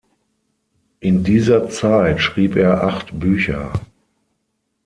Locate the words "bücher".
3.19-3.71